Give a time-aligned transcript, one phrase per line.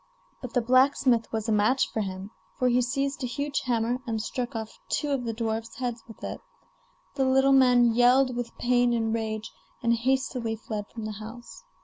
[0.41, 4.19] But the blacksmith was a match for him, for he seized a huge hammer and
[4.19, 6.41] struck off two of the dwarf's heads with it.
[7.13, 9.53] The little man yelled with pain and rage,
[9.83, 11.65] and hastily fled from the house.